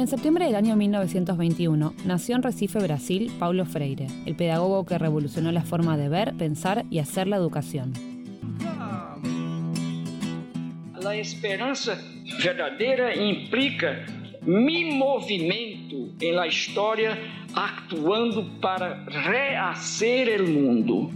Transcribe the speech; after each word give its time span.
En 0.00 0.08
septiembre 0.08 0.46
del 0.46 0.54
año 0.54 0.76
1921 0.76 1.92
nació 2.06 2.34
en 2.34 2.42
Recife, 2.42 2.78
Brasil, 2.78 3.30
Paulo 3.38 3.66
Freire, 3.66 4.06
el 4.24 4.34
pedagogo 4.34 4.86
que 4.86 4.96
revolucionó 4.96 5.52
la 5.52 5.60
forma 5.60 5.98
de 5.98 6.08
ver, 6.08 6.32
pensar 6.38 6.86
y 6.88 7.00
hacer 7.00 7.26
la 7.26 7.36
educación. 7.36 7.92
La 11.02 11.14
esperanza 11.16 12.00
verdadera 12.42 13.14
implica 13.14 14.06
mi 14.46 14.86
movimiento 14.86 16.14
en 16.18 16.34
la 16.34 16.46
historia 16.46 17.18
actuando 17.54 18.58
para 18.58 19.04
rehacer 19.04 20.30
el 20.30 20.44
mundo. 20.44 21.10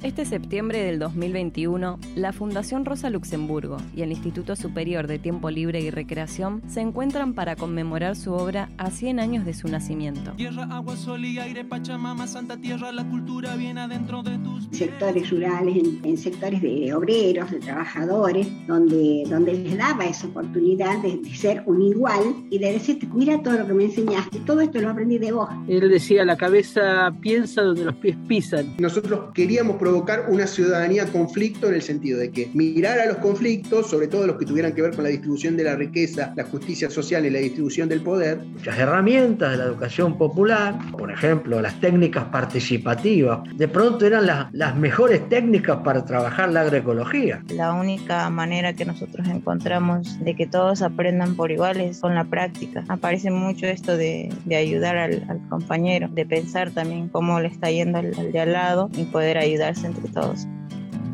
Este 0.00 0.24
septiembre 0.24 0.78
del 0.84 1.00
2021, 1.00 1.98
la 2.14 2.32
Fundación 2.32 2.84
Rosa 2.84 3.10
Luxemburgo 3.10 3.78
y 3.96 4.02
el 4.02 4.12
Instituto 4.12 4.54
Superior 4.54 5.08
de 5.08 5.18
Tiempo 5.18 5.50
Libre 5.50 5.80
y 5.80 5.90
Recreación 5.90 6.62
se 6.68 6.80
encuentran 6.80 7.34
para 7.34 7.56
conmemorar 7.56 8.14
su 8.14 8.32
obra 8.32 8.68
a 8.78 8.92
100 8.92 9.18
años 9.18 9.44
de 9.44 9.54
su 9.54 9.66
nacimiento. 9.66 10.30
Tierra, 10.36 10.68
agua, 10.70 10.96
sol 10.96 11.24
y 11.24 11.40
aire, 11.40 11.64
Pachamama, 11.64 12.28
Santa 12.28 12.56
Tierra, 12.56 12.92
la 12.92 13.08
cultura 13.08 13.56
viene 13.56 13.80
adentro 13.80 14.22
de 14.22 14.38
tus 14.38 14.68
sectores 14.70 15.30
rurales, 15.30 15.76
en, 16.04 16.16
sectores 16.16 16.62
de 16.62 16.94
obreros, 16.94 17.50
de 17.50 17.58
trabajadores, 17.58 18.46
donde, 18.68 19.24
donde 19.28 19.54
les 19.54 19.76
daba 19.76 20.04
esa 20.04 20.28
oportunidad 20.28 21.02
de, 21.02 21.16
de, 21.16 21.34
ser 21.34 21.64
un 21.66 21.82
igual 21.82 22.46
y 22.50 22.58
de 22.60 22.72
decirte, 22.72 23.08
mira 23.12 23.42
todo 23.42 23.58
lo 23.58 23.66
que 23.66 23.74
me 23.74 23.84
enseñaste, 23.86 24.38
todo 24.46 24.60
esto 24.60 24.80
lo 24.80 24.90
aprendí 24.90 25.18
de 25.18 25.32
vos. 25.32 25.48
Él 25.66 25.90
decía, 25.90 26.24
la 26.24 26.36
cabeza 26.36 27.12
piensa 27.20 27.62
donde 27.62 27.84
los 27.84 27.96
pies 27.96 28.16
pisan. 28.28 28.76
Nosotros 28.78 29.32
queríamos 29.34 29.74
provocar 29.76 29.88
una 30.28 30.46
ciudadanía 30.46 31.06
conflicto 31.06 31.68
en 31.68 31.74
el 31.74 31.82
sentido 31.82 32.18
de 32.18 32.30
que 32.30 32.50
mirar 32.54 32.98
a 32.98 33.06
los 33.06 33.18
conflictos, 33.18 33.88
sobre 33.88 34.08
todo 34.08 34.26
los 34.26 34.36
que 34.36 34.46
tuvieran 34.46 34.72
que 34.72 34.82
ver 34.82 34.94
con 34.94 35.04
la 35.04 35.10
distribución 35.10 35.56
de 35.56 35.64
la 35.64 35.76
riqueza, 35.76 36.32
la 36.36 36.44
justicia 36.44 36.90
social 36.90 37.24
y 37.26 37.30
la 37.30 37.38
distribución 37.38 37.88
del 37.88 38.02
poder. 38.02 38.38
Muchas 38.38 38.78
herramientas 38.78 39.52
de 39.52 39.56
la 39.58 39.64
educación 39.64 40.16
popular, 40.16 40.78
por 40.96 41.10
ejemplo, 41.10 41.60
las 41.60 41.78
técnicas 41.80 42.24
participativas, 42.26 43.40
de 43.56 43.68
pronto 43.68 44.06
eran 44.06 44.26
las, 44.26 44.52
las 44.52 44.76
mejores 44.76 45.28
técnicas 45.28 45.78
para 45.84 46.04
trabajar 46.04 46.50
la 46.50 46.62
agroecología. 46.62 47.42
La 47.54 47.72
única 47.72 48.28
manera 48.30 48.72
que 48.72 48.84
nosotros 48.84 49.26
encontramos 49.28 50.18
de 50.24 50.34
que 50.34 50.46
todos 50.46 50.82
aprendan 50.82 51.36
por 51.36 51.50
igual 51.50 51.80
es 51.80 52.00
con 52.00 52.14
la 52.14 52.24
práctica. 52.24 52.84
Aparece 52.88 53.30
mucho 53.30 53.66
esto 53.66 53.96
de, 53.96 54.32
de 54.44 54.56
ayudar 54.56 54.96
al, 54.96 55.24
al, 55.28 55.40
compañero, 55.48 56.08
de 56.08 56.26
pensar 56.26 56.70
también 56.70 57.08
cómo 57.08 57.40
le 57.40 57.48
está 57.48 57.70
yendo 57.70 57.98
al, 57.98 58.12
al 58.18 58.32
de 58.32 58.40
al 58.40 58.52
lado 58.52 58.90
y 58.96 59.04
poder 59.04 59.38
ayudarse 59.38 59.77
entre 59.84 60.08
todos. 60.08 60.46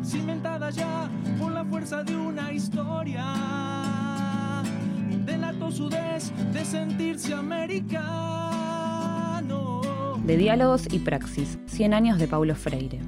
Cimentada 0.03 0.69
ya 0.69 1.09
por 1.39 1.51
la 1.51 1.65
fuerza 1.65 2.03
de 2.03 2.15
una 2.15 2.51
historia, 2.51 3.25
delató 5.25 5.71
su 5.71 5.89
des 5.89 6.31
de 6.53 6.63
sentirse 6.65 7.33
americano. 7.33 8.21
De 10.23 10.37
diálogos 10.37 10.87
y 10.91 10.99
praxis, 10.99 11.57
100 11.67 11.93
años 11.93 12.19
de 12.19 12.27
Paulo 12.27 12.55
Freire. 12.55 12.99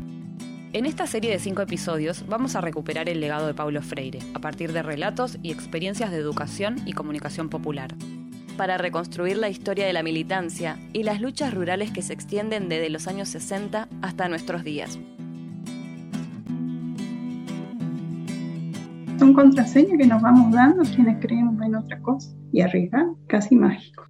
En 0.74 0.86
esta 0.86 1.08
serie 1.08 1.32
de 1.32 1.40
cinco 1.40 1.62
episodios 1.62 2.26
vamos 2.28 2.56
a 2.56 2.62
recuperar 2.62 3.10
el 3.10 3.20
legado 3.20 3.48
de 3.48 3.54
Paulo 3.54 3.82
Freire, 3.82 4.20
a 4.34 4.40
partir 4.40 4.74
de 4.74 4.84
relatos 4.84 5.38
y 5.42 5.52
experiencias 5.52 6.12
de 6.12 6.18
educación 6.18 6.78
y 6.86 6.94
comunicación 6.94 7.50
popular 7.50 7.96
para 8.58 8.78
reconstruir 8.78 9.38
la 9.38 9.50
historia 9.50 9.86
de 9.86 9.94
la 9.94 10.04
militancia 10.04 10.78
y 10.92 11.04
las 11.04 11.22
luchas 11.22 11.54
rurales 11.54 11.92
que 11.92 12.02
se 12.02 12.14
extienden 12.14 12.68
desde 12.68 12.90
los 12.90 13.08
años 13.08 13.30
60 13.30 13.88
hasta 14.02 14.28
nuestros 14.28 14.64
días. 14.64 15.00
Son 19.18 19.34
contraseñas 19.34 19.98
que 19.98 20.06
nos 20.06 20.22
vamos 20.22 20.52
dando 20.54 20.84
quienes 20.84 21.20
creemos 21.20 21.60
en 21.66 21.76
otra 21.76 22.00
cosa 22.02 22.30
y 22.52 22.61
arriesgar 22.61 23.08
casi 23.28 23.55
mágico. 23.55 24.05